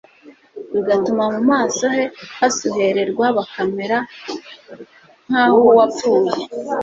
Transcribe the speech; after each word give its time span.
bigatuma 0.73 1.23
mu 1.33 1.41
maso 1.51 1.81
he 1.95 2.03
hasuhererwa 2.39 3.25
hakamera 3.37 3.97
nk'ah'uwapfuye. 5.27 6.35